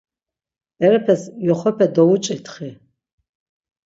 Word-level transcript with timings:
Berepes 0.77 1.21
yoxope 1.47 1.85
dovuç̌itxi. 1.95 2.69